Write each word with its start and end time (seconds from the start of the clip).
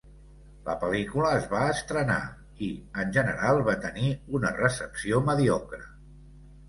La 0.67 0.75
pel·lícula 0.83 1.33
es 1.41 1.43
va 1.51 1.59
estrenar 1.73 2.17
i, 2.69 2.69
en 3.03 3.13
general, 3.19 3.61
va 3.71 3.77
tenir 3.87 4.09
una 4.41 4.53
recepció 4.59 5.21
mediocre. 5.29 5.83